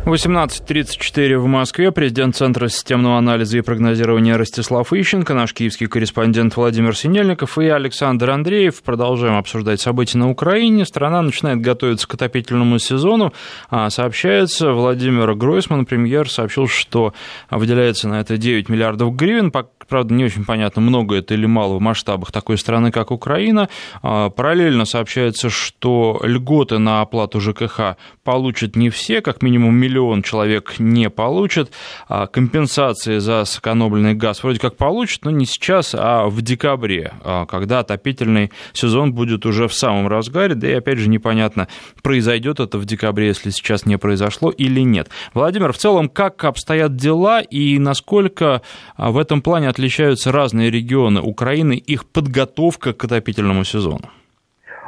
[0.06, 1.92] 18.34 в Москве.
[1.92, 8.30] Президент Центра системного анализа и прогнозирования Ростислав Ищенко, наш киевский корреспондент Владимир Синельников и Александр
[8.30, 8.82] Андреев.
[8.82, 10.86] Продолжаем обсуждать события на Украине.
[10.86, 13.34] Страна начинает готовиться к отопительному сезону.
[13.68, 17.12] А, сообщается, Владимир Гройсман, премьер, сообщил, что
[17.50, 19.52] выделяется на это 9 миллиардов гривен.
[19.90, 23.68] Правда, не очень понятно, много это или мало в масштабах такой страны, как Украина.
[24.02, 30.76] А, параллельно сообщается, что льготы на оплату ЖКХ получат не все, как минимум миллион человек
[30.78, 31.72] не получат.
[32.08, 37.46] А компенсации за сэкономленный газ вроде как получат, но не сейчас, а в декабре, а,
[37.46, 40.54] когда отопительный сезон будет уже в самом разгаре.
[40.54, 41.66] Да и опять же непонятно,
[42.00, 45.08] произойдет это в декабре, если сейчас не произошло или нет.
[45.34, 48.62] Владимир, в целом, как обстоят дела и насколько
[48.96, 54.10] в этом плане отличаются отличаются разные регионы Украины, их подготовка к отопительному сезону?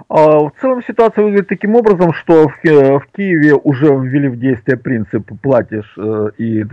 [0.09, 4.77] А, в целом ситуация выглядит таким образом, что в, в Киеве уже ввели в действие
[4.77, 6.65] принцип платишь э, и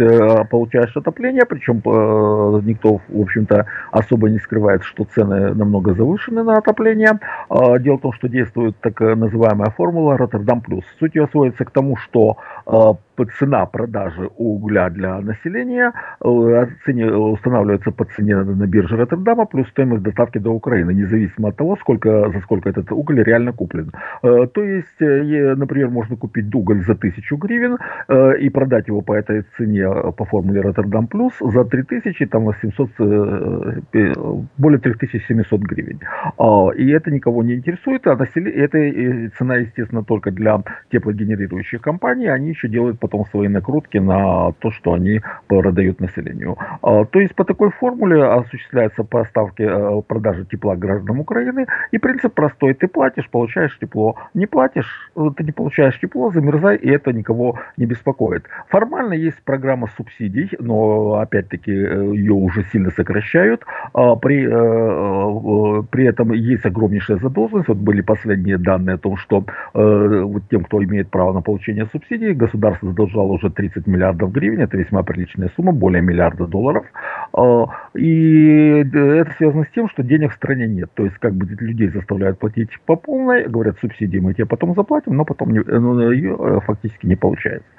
[0.50, 6.58] получаешь отопление, причем э, никто, в общем-то, особо не скрывает, что цены намного завышены на
[6.58, 7.20] отопление.
[7.50, 10.84] А, дело в том, что действует так называемая формула Роттердам плюс.
[11.00, 12.59] Суть ее сводится к тому, что э,
[13.26, 15.94] цена продажи угля для населения
[16.24, 21.58] э, цене, устанавливается по цене на бирже Роттердама плюс стоимость доставки до Украины, независимо от
[21.58, 23.92] того, сколько, за сколько этот уголь реально куплен.
[24.24, 27.78] Э, то есть, э, например, можно купить уголь за 1000 гривен
[28.42, 32.90] и продать его по этой цене по формуле Роттердам плюс за 3000, там 800,
[34.58, 36.00] более 3700 гривен.
[36.78, 42.50] И это никого не интересует, а население, это цена, естественно, только для теплогенерирующих компаний, они
[42.60, 46.58] еще делают потом свои накрутки на то, что они продают населению.
[46.82, 51.66] А, то есть по такой формуле осуществляется поставки, э, продажи тепла гражданам Украины.
[51.92, 52.74] И принцип простой.
[52.74, 54.16] Ты платишь, получаешь тепло.
[54.34, 58.46] Не платишь, э, ты не получаешь тепло, замерзай, и это никого не беспокоит.
[58.68, 63.66] Формально есть программа субсидий, но опять-таки э, ее уже сильно сокращают.
[63.94, 64.40] А, при,
[65.90, 67.68] при этом есть огромнейшая задолженность.
[67.68, 72.34] Вот были последние данные о том, что вот тем, кто имеет право на получение субсидий,
[72.40, 76.86] государство задолжало уже 30 миллиардов гривен, это весьма приличная сумма, более миллиарда долларов.
[77.94, 80.90] И это связано с тем, что денег в стране нет.
[80.96, 85.16] То есть, как бы людей заставляют платить по полной, говорят, субсидии мы тебе потом заплатим,
[85.16, 87.70] но потом не, ну, ее фактически не получается.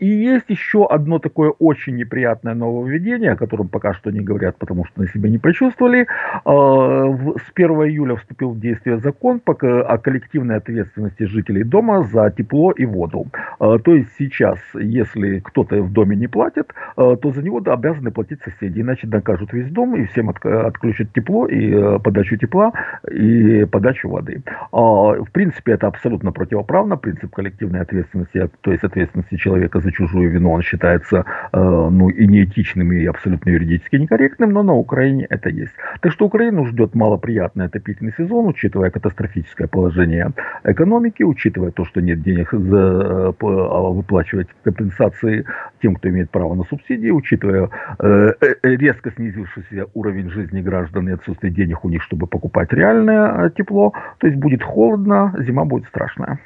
[0.00, 4.84] И есть еще одно такое очень неприятное нововведение, о котором пока что не говорят, потому
[4.84, 6.06] что на себя не почувствовали.
[6.44, 12.84] С 1 июля вступил в действие закон о коллективной ответственности жителей дома за тепло и
[12.84, 13.26] воду.
[13.60, 18.80] То есть сейчас, если кто-то в доме не платит, то за него обязаны платить соседи,
[18.80, 22.72] иначе накажут весь дом и всем отключат тепло и э, подачу тепла
[23.10, 24.42] и подачу воды.
[24.72, 26.96] В принципе, это абсолютно противоправно.
[26.96, 32.26] Принцип коллективной ответственности, то есть ответственности человека за чужую вину, он считается э, ну, и
[32.26, 35.72] неэтичным, и абсолютно юридически некорректным, но на Украине это есть.
[36.00, 40.32] Так что Украину ждет малоприятный отопительный сезон, учитывая катастрофическое положение
[40.64, 45.44] экономики, учитывая то, что нет денег за, э, выплачивать компенсации
[45.82, 48.32] тем, кто имеет право на субсидии, учитывая э,
[48.62, 53.92] резко снизившийся уровень жизни граждан и отсутствие денег у них, чтобы покупать реальное тепло.
[54.18, 56.38] То есть будет холодно, зима будет страшная.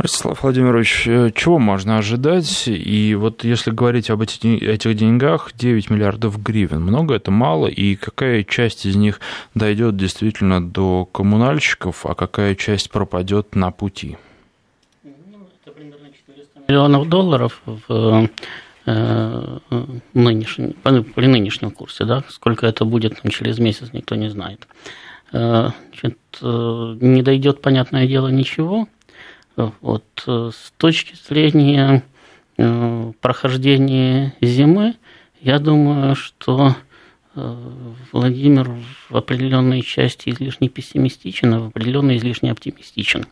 [0.00, 2.64] Ростислав Владимирович, э, чего можно ожидать?
[2.68, 7.66] И вот если говорить об этих деньгах, 9 миллиардов гривен, много это мало?
[7.66, 9.20] И какая часть из них
[9.54, 14.16] дойдет действительно до коммунальщиков, а какая часть пропадет на пути?
[15.04, 18.28] Ну, это примерно 400 миллионов долларов в
[18.86, 19.58] э,
[20.14, 20.74] нынешнем,
[21.14, 24.68] при нынешнем курсе, да, сколько это будет там, через месяц, никто не знает.
[25.32, 28.88] Э, значит, не дойдет, понятное дело, ничего,
[29.56, 32.04] вот, э, с точки зрения
[32.56, 34.94] э, прохождения зимы,
[35.40, 36.72] я думаю, что э,
[37.34, 38.70] Владимир
[39.08, 43.26] в определенной части излишне пессимистичен, а в определенной излишне оптимистичен.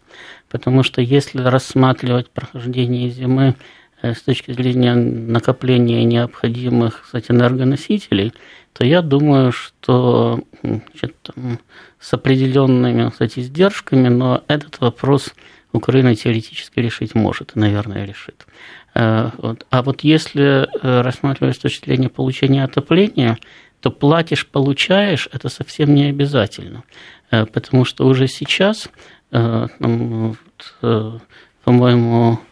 [0.48, 3.56] Потому что если рассматривать прохождение зимы
[4.00, 8.32] с точки зрения накопления необходимых кстати, энергоносителей,
[8.72, 11.30] то я думаю, что значит,
[11.98, 15.34] с определенными кстати, издержками, но этот вопрос
[15.72, 18.46] Украина теоретически решить может, и, наверное, решит.
[18.94, 19.30] Э,
[19.70, 23.38] а вот если э, рассматривать с точки зрения получения отопления,
[23.80, 26.84] то платишь, получаешь, это совсем не обязательно.
[27.30, 28.88] Э, потому что уже сейчас,
[29.30, 30.36] по-моему,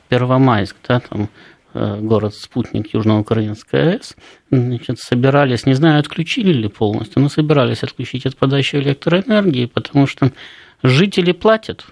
[0.08, 1.28] Первомайск, да, там
[1.74, 4.16] город-спутник Южноукраинская АЭС,
[4.50, 10.32] значит, собирались, не знаю, отключили ли полностью, но собирались отключить от подачи электроэнергии, потому что
[10.82, 11.86] жители платят,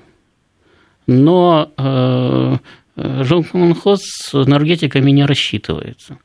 [1.07, 2.57] но э,
[2.97, 6.19] жилкоммунхоз с энергетиками не рассчитывается.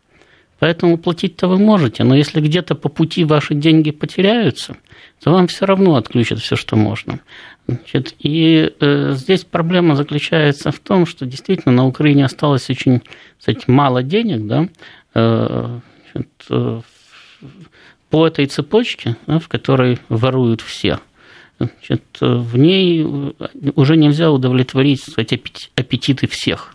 [0.59, 4.75] Поэтому платить-то вы можете, но если где-то по пути ваши деньги потеряются,
[5.23, 7.19] то вам все равно отключат все, что можно.
[7.67, 13.01] Значит, и э, здесь проблема заключается в том, что действительно на Украине осталось очень
[13.37, 14.67] кстати, мало денег, да,
[15.13, 15.79] э,
[16.11, 16.81] значит, э,
[18.09, 20.99] по этой цепочке, да, в которой воруют все–
[21.59, 23.03] Значит, в ней
[23.75, 25.41] уже нельзя удовлетворить кстати,
[25.75, 26.73] аппетиты всех.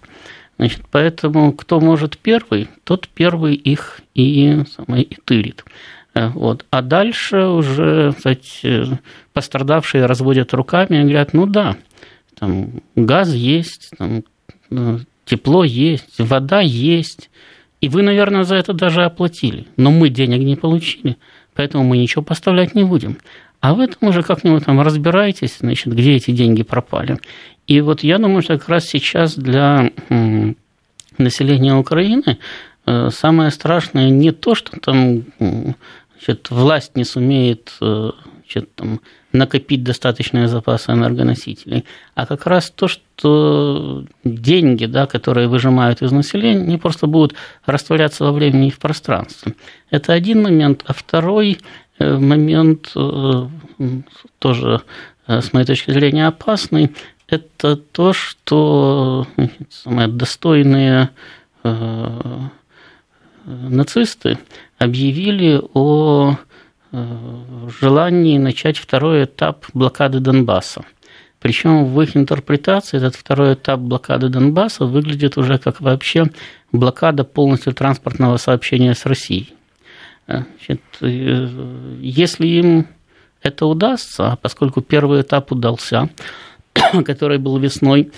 [0.56, 5.64] Значит, поэтому кто может первый, тот первый их и, самое, и тырит.
[6.14, 6.64] Вот.
[6.70, 8.98] А дальше уже кстати,
[9.32, 11.76] пострадавшие разводят руками и говорят, ну да,
[12.38, 14.22] там газ есть, там,
[14.70, 17.30] э, тепло есть, вода есть,
[17.80, 21.16] и вы, наверное, за это даже оплатили, но мы денег не получили,
[21.54, 23.18] поэтому мы ничего поставлять не будем.
[23.64, 27.18] А в этом уже как-нибудь там разбирайтесь, значит, где эти деньги пропали.
[27.66, 29.90] И вот я думаю, что как раз сейчас для
[31.16, 32.36] населения Украины
[32.84, 38.10] э, самое страшное не то, что там значит, власть не сумеет э,
[38.42, 39.00] значит, там,
[39.32, 46.66] накопить достаточные запасы энергоносителей, а как раз то, что деньги, да, которые выжимают из населения,
[46.66, 49.54] не просто будут растворяться во времени и в пространстве.
[49.88, 50.84] Это один момент.
[50.86, 51.60] А второй
[51.98, 53.48] момент э,
[54.38, 54.82] тоже,
[55.26, 56.94] э, с моей точки зрения, опасный.
[57.28, 59.26] Это то, что
[59.70, 61.10] самые достойные
[63.46, 64.38] нацисты
[64.78, 66.36] объявили о
[67.80, 70.84] желании начать второй этап блокады Донбасса.
[71.40, 76.30] Причем в их интерпретации этот второй этап блокады Донбасса выглядит уже как вообще
[76.72, 79.54] блокада полностью транспортного сообщения с Россией.
[80.26, 82.86] Значит, э, если им
[83.42, 86.08] это удастся, а поскольку первый этап удался,
[87.04, 88.10] который был весной,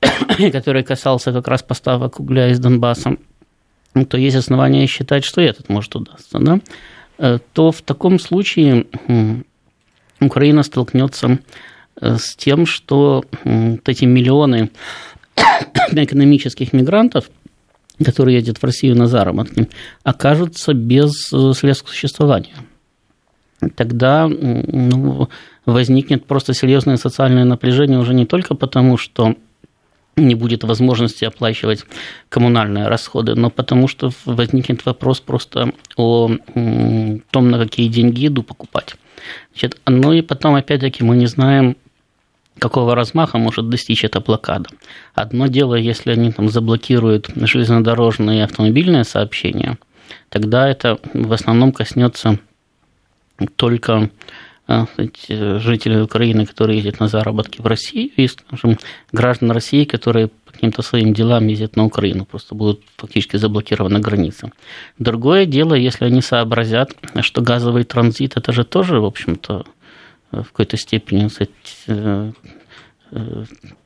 [0.52, 3.16] который касался как раз поставок угля из Донбасса,
[4.08, 6.60] то есть основания считать, что этот может удастся, да?
[7.18, 8.86] Э, то в таком случае
[10.20, 11.40] Украина столкнется
[12.00, 14.70] э, с тем, что вот эти миллионы
[15.90, 17.28] экономических мигрантов–
[18.02, 19.68] который едет в Россию на заработки,
[20.02, 22.56] окажутся без средств к существованию.
[23.76, 25.28] Тогда ну,
[25.64, 29.36] возникнет просто серьезное социальное напряжение уже не только потому, что
[30.16, 31.84] не будет возможности оплачивать
[32.28, 36.30] коммунальные расходы, но потому что возникнет вопрос просто о
[37.30, 38.96] том, на какие деньги еду покупать.
[39.52, 41.76] Значит, ну и потом, опять-таки, мы не знаем,
[42.58, 44.70] какого размаха может достичь эта блокада.
[45.14, 49.78] Одно дело, если они там заблокируют железнодорожные и автомобильные сообщения,
[50.28, 52.38] тогда это в основном коснется
[53.56, 54.10] только
[54.66, 54.86] а,
[55.28, 58.78] жителей Украины, которые ездят на заработки в Россию, и, скажем,
[59.12, 64.52] граждан России, которые по каким-то своим делам ездят на Украину, просто будут фактически заблокированы границы.
[64.98, 69.66] Другое дело, если они сообразят, что газовый транзит– это же тоже, в общем-то,
[70.42, 71.28] в какой-то степени
[71.86, 72.32] э,
[73.12, 73.44] э,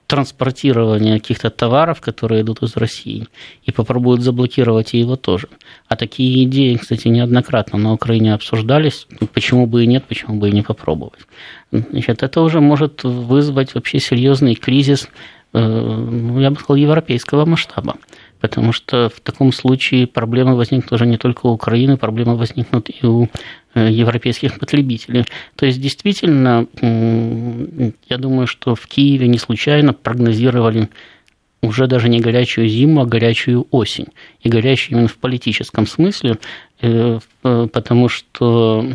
[0.08, 3.28] транспортирование каких-то товаров, которые идут из России,
[3.62, 5.48] и попробуют заблокировать и его тоже.
[5.86, 10.52] А такие идеи, кстати, неоднократно на Украине обсуждались, почему бы и нет, почему бы и
[10.52, 11.20] не попробовать.
[11.70, 15.08] Значит, это уже может вызвать вообще серьезный кризис,
[15.52, 17.96] э, ну, я бы сказал, европейского масштаба.
[18.40, 23.06] Потому что в таком случае проблемы возникнут уже не только у Украины, проблемы возникнут и
[23.06, 23.28] у
[23.78, 25.24] Э, европейских потребителей.
[25.54, 30.88] То есть, действительно, я думаю, что в Киеве не случайно прогнозировали
[31.62, 34.06] уже даже не горячую зиму, а горячую осень.
[34.40, 36.38] И горячую именно в политическом смысле,
[36.80, 38.86] э, э, потому что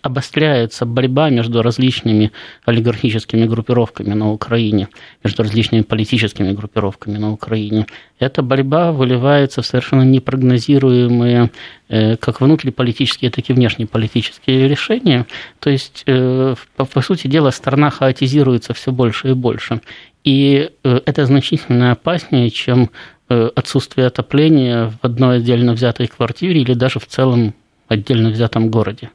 [0.00, 2.32] обостряется борьба между различными
[2.64, 4.88] олигархическими группировками на Украине,
[5.22, 7.86] между различными политическими группировками на Украине.
[8.18, 11.50] Эта борьба выливается в совершенно непрогнозируемые
[11.88, 15.26] э, как внутриполитические, так и внешнеполитические решения.
[15.58, 19.80] То есть, по сути дела, страна хаотизируется все больше и больше.
[20.24, 22.90] И э, это значительно опаснее, чем
[23.28, 27.54] э, отсутствие отопления в одной отдельно взятой квартире или даже в целом
[27.88, 29.10] отдельно взятом городе.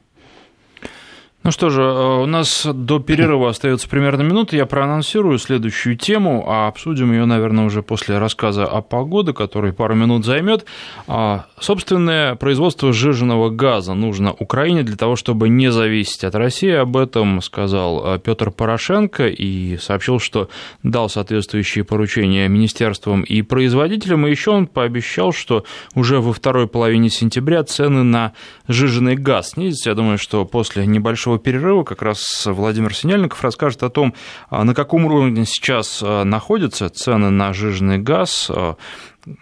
[1.42, 4.56] Ну что же, э, у нас до перерыва остается примерно минута.
[4.56, 9.94] Я проанонсирую следующую тему, а обсудим ее, наверное, уже после рассказа о погоде, который пару
[9.94, 10.66] минут займет.
[11.06, 16.72] А, собственное производство сжиженного газа нужно Украине для того, чтобы не зависеть от России.
[16.72, 20.50] Об этом сказал э, Петр Порошенко и сообщил, что
[20.82, 24.26] дал соответствующие поручения министерствам и производителям.
[24.26, 28.34] И еще он пообещал, что уже во второй половине сентября цены на
[28.68, 29.88] сжиженный газ снизятся.
[29.88, 34.14] Я думаю, что после небольшого небольшого перерыва как раз Владимир Синельников расскажет о том,
[34.48, 38.76] а, на каком уровне сейчас а, находятся цены на жиженый газ, а,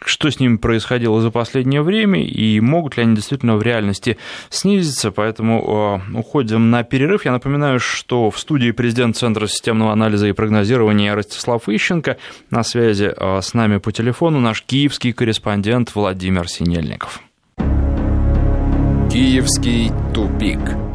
[0.05, 4.18] что с ними происходило за последнее время и могут ли они действительно в реальности
[4.51, 5.12] снизиться.
[5.12, 7.24] Поэтому уходим на перерыв.
[7.24, 12.16] Я напоминаю, что в студии президент Центра системного анализа и прогнозирования Ростислав Ищенко.
[12.51, 17.20] На связи с нами по телефону наш киевский корреспондент Владимир Синельников.
[19.11, 20.88] Киевский тупик.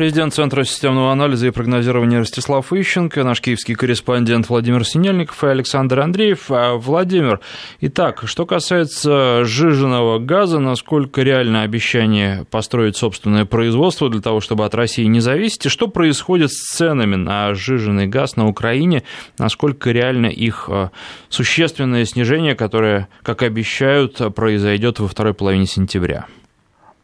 [0.00, 6.00] Президент Центра системного анализа и прогнозирования Ростислав Ищенко, наш киевский корреспондент Владимир Синельников и Александр
[6.00, 6.46] Андреев.
[6.48, 7.40] А, Владимир,
[7.82, 14.74] итак, что касается жиженного газа, насколько реально обещание построить собственное производство для того, чтобы от
[14.74, 19.02] России не зависеть, и что происходит с ценами на жиженый газ на Украине,
[19.36, 20.92] насколько реально их а,
[21.28, 26.24] существенное снижение, которое, как обещают, произойдет во второй половине сентября?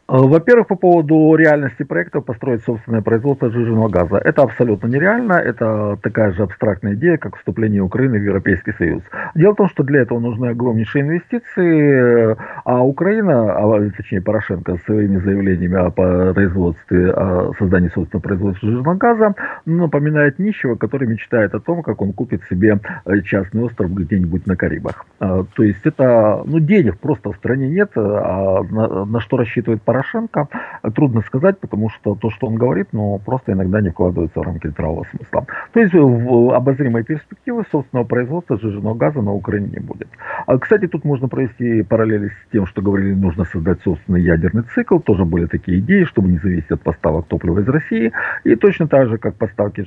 [0.09, 4.17] Э, во-первых, по поводу реальности проекта построить собственное производство сжиженного газа.
[4.17, 9.03] Это абсолютно нереально, это такая же абстрактная идея, как вступление Украины в Европейский Союз.
[9.35, 15.17] Дело в том, что для этого нужны огромнейшие инвестиции, а Украина, а точнее Порошенко своими
[15.17, 21.83] заявлениями о производстве, о создании собственного производства сжиженного газа, напоминает нищего, который мечтает о том,
[21.83, 25.05] как он купит себе э, частный остров где-нибудь на Карибах.
[25.19, 29.81] Э, то есть это, ну денег просто в стране нет, а на, на что рассчитывает
[29.81, 30.47] Порошенко Порошенко,
[30.93, 34.67] трудно сказать, потому что то, что он говорит, ну, просто иногда не вкладывается в рамки
[34.67, 35.45] здравого смысла.
[35.73, 40.07] То есть в обозримой перспективы собственного производства сжиженного газа на Украине не будет.
[40.45, 44.99] А, кстати, тут можно провести параллели с тем, что говорили, нужно создать собственный ядерный цикл.
[44.99, 48.11] Тоже были такие идеи, чтобы не зависеть от поставок топлива из России.
[48.43, 49.83] И точно так же, как поставки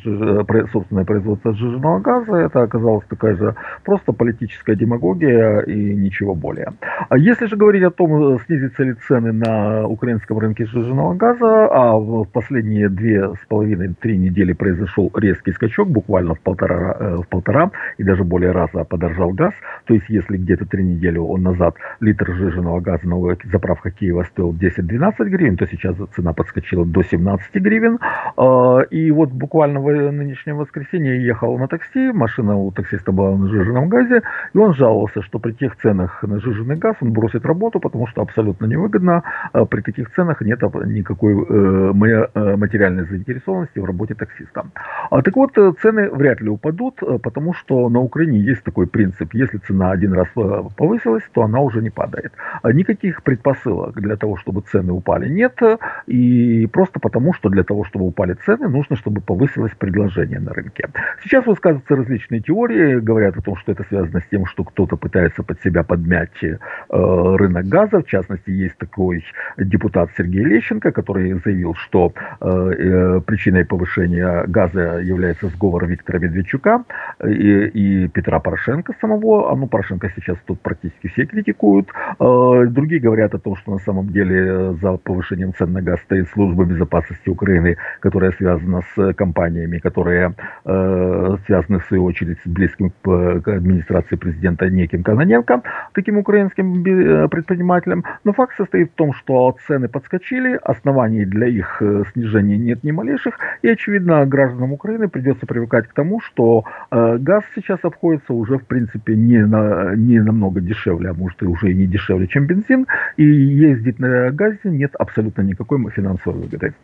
[0.72, 6.72] собственное производство сжиженного газа, это оказалась такая же просто политическая демагогия и ничего более.
[7.08, 11.92] А если же говорить о том, снизятся ли цены на украинском рынке сжиженного газа, а
[11.98, 17.70] в последние две с половиной-три недели произошел резкий скачок, буквально в полтора, э, в полтора
[17.98, 19.52] и даже более раза подорожал газ.
[19.84, 25.28] То есть, если где-то три недели назад литр сжиженного газа на заправках Киева стоил 10-12
[25.28, 27.98] гривен, то сейчас цена подскочила до 17 гривен.
[28.36, 33.36] А, и вот буквально в нынешнее воскресенье я ехал на такси, машина у таксиста была
[33.36, 34.22] на сжиженном газе,
[34.54, 38.22] и он жаловался, что при тех ценах на сжиженный газ он бросит работу, потому что
[38.22, 39.22] абсолютно невыгодно.
[39.53, 41.93] А при таких ценах нет никакой э,
[42.34, 44.64] э, материальной заинтересованности в работе таксиста.
[45.11, 49.34] А так вот, э, цены вряд ли упадут, потому что на Украине есть такой принцип.
[49.34, 50.28] Если цена один раз
[50.76, 52.32] повысилась, то она уже не падает.
[52.64, 55.59] Никаких предпосылок для того, чтобы цены упали, нет.
[56.07, 60.88] И просто потому, что для того, чтобы упали цены, нужно, чтобы повысилось предложение на рынке.
[61.22, 65.43] Сейчас высказываются различные теории, говорят о том, что это связано с тем, что кто-то пытается
[65.43, 66.45] под себя подмять
[66.88, 68.01] рынок газа.
[68.01, 69.24] В частности, есть такой
[69.57, 69.80] депутат
[70.16, 76.85] Сергей Лещенко, который заявил, что э, э, причиной повышения газа является сговор Виктора Медведчука
[77.24, 79.51] и, и Петра Порошенко самого.
[79.51, 81.89] А ну, Порошенко сейчас тут практически все критикуют.
[82.18, 86.28] Э, другие говорят о том, что на самом деле за повышением цен на газ стоит
[86.28, 92.93] служба безопасности Украины, которая связана с компаниями, которые э, связаны в свою очередь с близким
[93.03, 95.62] к администрации президента неким Каноненко,
[95.95, 98.05] таким украинским э, предпринимателем.
[98.24, 102.90] Но факт состоит в том, что цены подскочили, оснований для их э, снижения нет ни
[102.90, 108.58] малейших, и, очевидно, гражданам Украины придется привыкать к тому, что э, газ сейчас обходится уже,
[108.58, 112.46] в принципе, не, на, не намного дешевле, а может и уже и не дешевле, чем
[112.46, 116.74] бензин, и ездить на газе нет абсолютно никакой финансовой выгоды.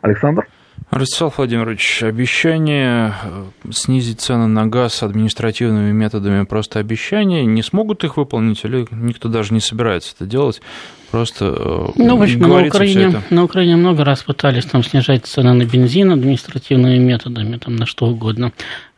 [0.00, 0.46] Александр?
[0.90, 8.16] Ростислав Владимирович, обещание э, снизить цены на газ административными методами просто обещания, не смогут их
[8.16, 10.62] выполнить или никто даже не собирается это делать?
[11.10, 15.52] Просто э, ну, в общем, на Украине, на Украине много раз пытались там снижать цены
[15.52, 18.52] на бензин административными методами, там на что угодно.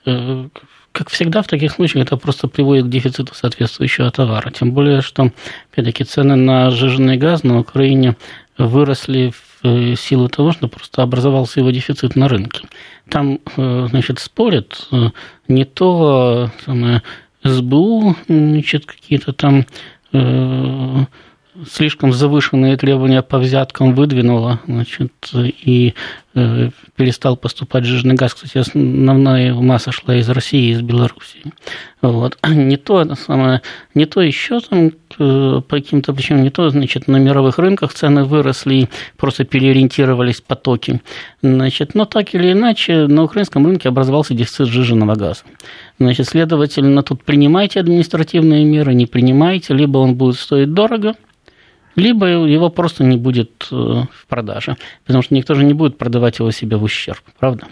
[0.05, 0.49] Э,
[0.93, 4.51] как всегда в таких случаях это просто приводит к дефициту соответствующего товара.
[4.51, 5.31] Тем более, что,
[5.73, 8.17] опять-таки, цены на сжиженный газ на Украине
[8.59, 12.63] выросли в Э, силу того, что просто образовался его дефицит на рынке.
[13.09, 14.89] Там, значит, спорят
[15.47, 17.03] не то самое,
[17.45, 19.67] СБУ, значит, какие-то там
[21.71, 25.95] слишком завышенные требования по взяткам выдвинула, значит, и
[26.35, 28.33] э, перестал поступать жирный газ.
[28.35, 31.53] Кстати, основная масса шла из России из Белоруссии.
[32.01, 32.39] Вот.
[32.49, 33.61] Не то, это самое,
[33.95, 38.89] не то еще там по каким-то причинам, не то, значит, на мировых рынках цены выросли
[39.19, 41.03] просто переориентировались потоки.
[41.43, 45.43] Значит, но так или иначе, на украинском рынке образовался дефицит жиженного газа.
[45.99, 51.15] Значит, следовательно, тут принимайте административные меры, не принимайте, либо он будет стоить дорого–
[51.97, 56.39] либо его просто не будет э, в продаже, потому что никто же не будет продавать
[56.39, 57.67] его себе в ущерб, правда?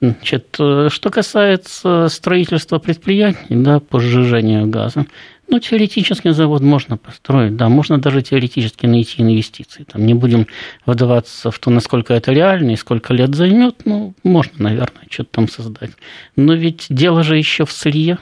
[0.00, 5.06] Значит, э, что касается строительства предприятий да, по сжижению газа,
[5.48, 9.84] ну, теоретически завод можно построить, да, можно даже теоретически найти инвестиции.
[9.84, 10.46] Там не будем
[10.86, 15.48] выдаваться в то, насколько это реально и сколько лет займет, ну, можно, наверное, что-то там
[15.48, 15.92] создать.
[16.34, 18.18] Но ведь дело же еще в сырье,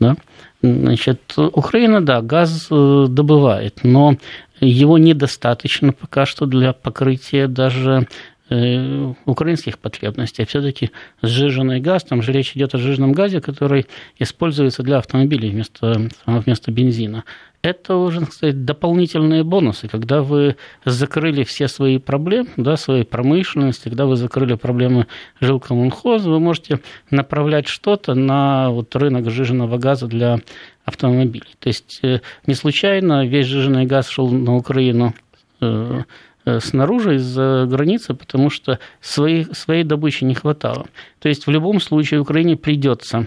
[0.00, 0.16] да.
[0.62, 4.16] Значит, Украина, да, газ э, добывает, но
[4.60, 8.08] его недостаточно пока что для покрытия даже
[8.50, 10.42] э, украинских потребностей.
[10.42, 10.90] А все-таки
[11.22, 13.86] сжиженный газ, там же речь идет о сжиженном газе, который
[14.18, 17.24] используется для автомобилей вместо, вместо бензина.
[17.62, 19.88] Это уже, сказать, дополнительные бонусы.
[19.88, 25.08] Когда вы закрыли все свои проблемы, да, своей промышленности, когда вы закрыли проблемы
[25.40, 26.80] жилкомунхоза, вы можете
[27.10, 30.38] направлять что-то на вот рынок сжиженного газа для
[30.84, 31.56] автомобилей.
[31.58, 35.14] То есть э, не случайно весь жиженый газ шел на Украину
[35.60, 36.02] э,
[36.44, 40.86] э, снаружи, из-за границы, потому что своей, своей добычи не хватало.
[41.18, 43.26] То есть в любом случае Украине придется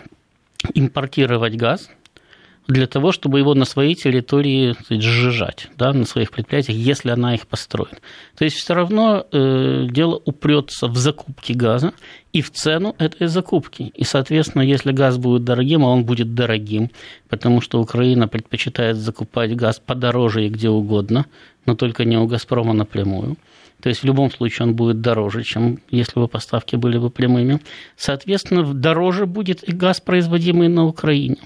[0.74, 1.90] импортировать газ–
[2.68, 7.34] для того, чтобы его на своей территории сказать, сжижать, да, на своих предприятиях, если она
[7.34, 8.02] их построит.
[8.38, 11.94] То есть все равно э, дело упрется в закупке газа
[12.34, 13.92] и в цену этой закупки.
[13.96, 16.92] И, соответственно, если газ будет дорогим, а он будет дорогим,
[17.30, 21.26] потому что Украина предпочитает закупать газ подороже и где угодно,
[21.66, 23.38] но только не у «Газпрома» напрямую,
[23.82, 27.60] то есть в любом случае он будет дороже, чем если бы поставки были бы прямыми.
[27.98, 31.38] Соответственно, дороже будет и газ, производимый на Украине.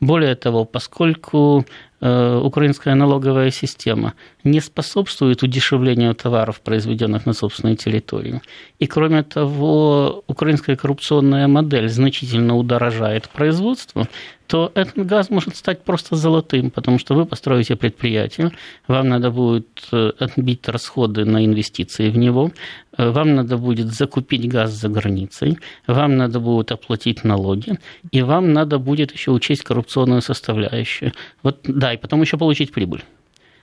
[0.00, 1.66] Более того, поскольку
[2.00, 8.40] украинская налоговая система не способствует удешевлению товаров, произведенных на собственной территории.
[8.78, 14.08] И кроме того, украинская коррупционная модель значительно удорожает производство,
[14.50, 18.50] то этот газ может стать просто золотым, потому что вы построите предприятие,
[18.88, 22.50] вам надо будет э, отбить расходы на инвестиции в него,
[22.89, 27.78] э, вам надо будет закупить газ за границей, вам надо будет оплатить налоги,
[28.10, 31.12] и вам надо будет еще учесть коррупционную составляющую.
[31.42, 33.02] Вот, да, и потом еще получить прибыль.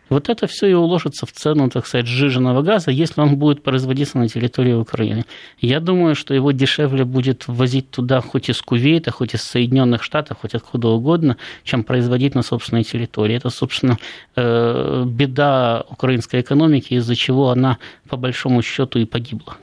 [0.09, 4.17] Вот это все и уложится в цену, так сказать, сжиженного газа, если он будет производиться
[4.17, 5.25] на территории Украины.
[5.59, 10.37] Я думаю, что его дешевле будет возить туда хоть из Кувейта, хоть из Соединенных Штатов,
[10.41, 13.35] хоть откуда угодно, чем производить на собственной территории.
[13.35, 13.97] Это, собственно,
[14.35, 17.77] э, беда украинской экономики, из-за чего она,
[18.07, 19.57] по большому счету, и погибла.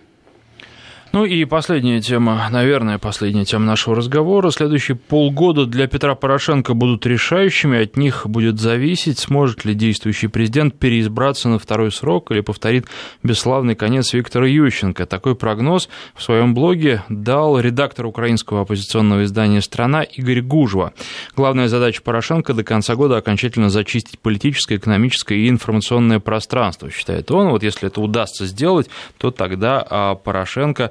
[1.15, 4.51] Ну и последняя тема, наверное, последняя тема нашего разговора.
[4.51, 10.77] Следующие полгода для Петра Порошенко будут решающими, от них будет зависеть, сможет ли действующий президент
[10.77, 12.87] переизбраться на второй срок или повторит
[13.23, 15.07] бесславный конец Виктора Ющенко.
[15.07, 20.95] Такой прогноз в своем блоге дал редактор украинского оппозиционного издания «Страна» Игорь Гужва.
[21.37, 27.51] Главная задача Порошенко до конца года окончательно зачистить политическое, экономическое и информационное пространство, считает он.
[27.51, 30.91] Вот если это удастся сделать, то тогда а, Порошенко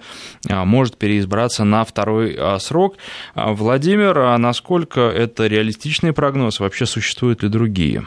[0.49, 2.97] может переизбраться на второй а, срок.
[3.35, 6.59] А, Владимир, насколько это реалистичный прогноз?
[6.59, 8.05] Вообще существуют ли другие?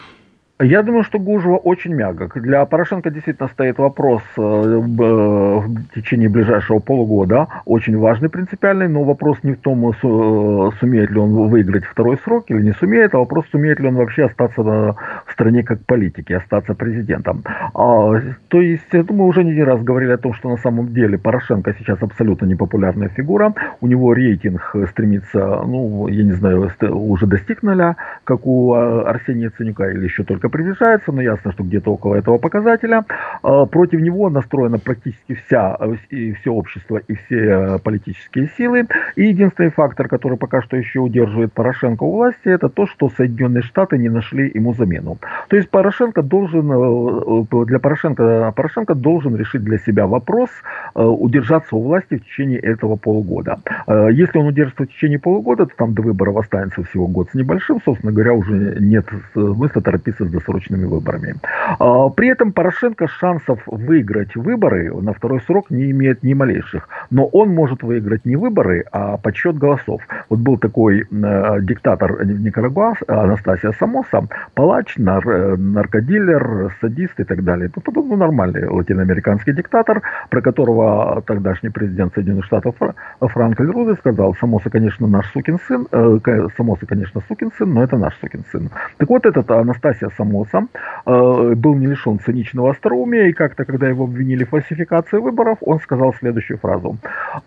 [0.58, 2.40] Я думаю, что Гужева очень мягок.
[2.40, 9.36] Для Порошенко действительно стоит вопрос э, в течение ближайшего полугода, очень важный, принципиальный, но вопрос
[9.42, 13.44] не в том, э, сумеет ли он выиграть второй срок или не сумеет, а вопрос,
[13.52, 14.96] сумеет ли он вообще остаться в
[15.30, 17.44] стране как политики, остаться президентом.
[17.74, 18.14] А,
[18.48, 22.02] то есть, мы уже не раз говорили о том, что на самом деле Порошенко сейчас
[22.02, 23.52] абсолютно непопулярная фигура,
[23.82, 29.50] у него рейтинг стремится, ну, я не знаю, уже достиг нуля, как у э, Арсения
[29.50, 33.04] Ценюка, или еще только приближается, но ясно, что где-то около этого показателя.
[33.42, 35.78] А, против него настроена практически вся,
[36.10, 38.86] и все общество и все э, политические силы.
[39.16, 43.62] И единственный фактор, который пока что еще удерживает Порошенко у власти, это то, что Соединенные
[43.62, 45.18] Штаты не нашли ему замену.
[45.48, 50.50] То есть Порошенко должен, э, э, для Порошенко, Порошенко должен решить для себя вопрос
[50.94, 53.58] удержаться у власти в течение этого полугода.
[53.86, 57.80] Если он удержится в течение полугода, то там до выборов останется всего год с небольшим,
[57.84, 61.34] собственно говоря, уже нет смысла торопиться с досрочными выборами.
[61.78, 66.88] А, при этом Порошенко шансов выиграть выборы на второй срок не имеет ни малейших.
[67.10, 70.02] Но он может выиграть не выборы, а подсчет голосов.
[70.28, 77.44] Вот был такой э, диктатор Никарагуа, Анастасия Самоса, палач, нар, э, наркодилер, садист и так
[77.44, 77.70] далее.
[77.74, 82.74] Ну, ну, нормальный латиноамериканский диктатор, про которого тогдашний президент Соединенных Штатов
[83.20, 86.18] Франклин Рузвельт сказал, Самоса, конечно, наш сукин сын, э,
[86.56, 88.70] Самоса, конечно, сукин сын, но это наш сукин сын.
[88.98, 90.66] Так вот, этот Анастасия Самоса Формоса,
[91.06, 95.80] э, был не лишен циничного остроумия, и как-то, когда его обвинили в фальсификации выборов, он
[95.80, 96.98] сказал следующую фразу.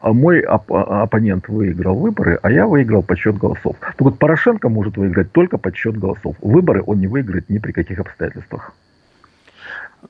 [0.02, 3.76] «Мой оп- оппонент выиграл выборы, а я выиграл подсчет голосов».
[3.80, 6.36] Так вот, Порошенко может выиграть только подсчет голосов.
[6.42, 8.74] Выборы он не выиграет ни при каких обстоятельствах.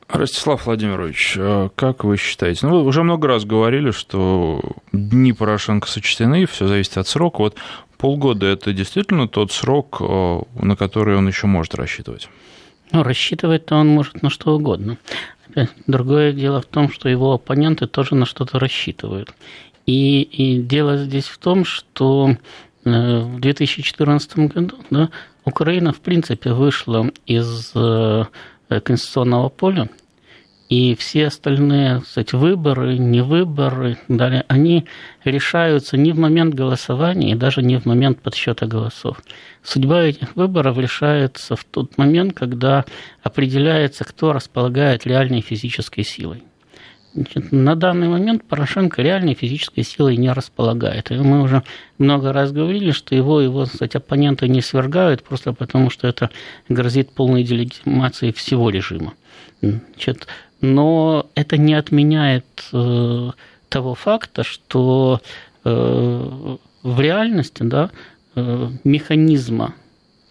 [0.08, 2.68] Ростислав Владимирович, э, как вы считаете?
[2.68, 4.62] Ну, вы уже много раз говорили, что
[4.92, 7.40] дни Порошенко сочтены, все зависит от срока.
[7.40, 7.56] Вот
[7.98, 12.30] полгода– это действительно тот срок, э, на который он еще может рассчитывать?
[12.92, 14.98] Ну, рассчитывать-то он может на что угодно.
[15.88, 19.34] Другое дело в том, что его оппоненты тоже на что-то рассчитывают.
[19.86, 22.36] И, и дело здесь в том, что
[22.86, 25.10] э, в 2014 году да,
[25.46, 28.26] Украина, в принципе, вышла из э,
[28.84, 29.90] конституционного поля,
[30.70, 34.86] и все остальные кстати, выборы, не выборы, далее, они
[35.24, 39.22] решаются не в момент голосования и даже не в момент подсчета голосов.
[39.64, 42.86] Судьба этих выборов решается в тот момент, когда
[43.24, 46.44] определяется, кто располагает реальной физической силой.
[47.14, 51.12] Значит, на данный момент Порошенко реальной физической силой не располагает.
[51.12, 51.64] И мы уже
[51.98, 56.30] много раз говорили, что его, его кстати, оппоненты не свергают, просто потому что это
[56.70, 59.14] грозит полной делегитимацией всего режима.
[59.62, 60.28] Значит,
[60.62, 63.32] но это не отменяет э,
[63.70, 65.22] того факта, что
[65.64, 67.90] э, в реальности да,
[68.36, 69.74] э, механизма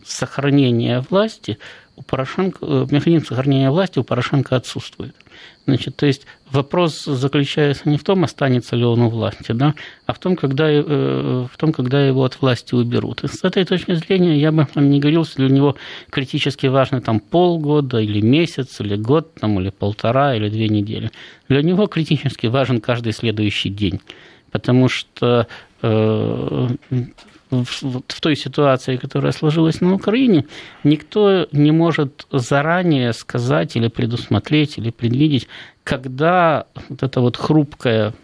[0.04, 1.58] сохранения власти
[1.98, 5.14] у Порошенко, э, механизм сохранения власти у Порошенко отсутствует.
[5.66, 9.74] Значит, то есть вопрос заключается не в том, останется ли он у власти, да,
[10.06, 13.24] а в том, когда, э, в том, когда его от власти уберут.
[13.24, 15.76] И с этой точки зрения я бы там не говорил, что для него
[16.10, 21.10] критически важно там полгода или месяц, или год, там, или полтора, или две недели.
[21.48, 24.00] Для него критически важен каждый следующий день
[24.50, 25.46] потому что
[25.82, 26.68] э,
[27.50, 30.44] в той ситуации, которая сложилась на Украине,
[30.84, 35.48] никто не может заранее сказать или предусмотреть, или предвидеть,
[35.84, 38.14] когда вот эта вот хрупкая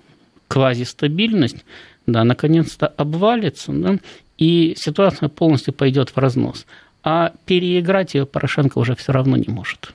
[0.49, 1.64] квазистабильность,
[2.07, 3.99] да, наконец-то обвалится, да,
[4.37, 6.66] и ситуация полностью пойдет в разнос.
[7.03, 9.93] А переиграть ее Порошенко уже все равно не может.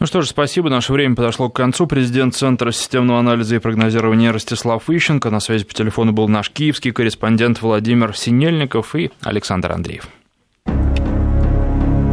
[0.00, 0.70] Ну что ж, спасибо.
[0.70, 1.86] Наше время подошло к концу.
[1.86, 5.28] Президент Центра системного анализа и прогнозирования Ростислав Ищенко.
[5.28, 10.08] На связи по телефону был наш киевский корреспондент Владимир Синельников и Александр Андреев.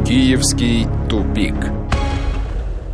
[0.06, 1.56] Киевский тупик.